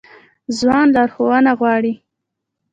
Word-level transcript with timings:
ځوان 0.57 0.87
لارښوونه 0.95 1.51
غواړي 1.59 1.93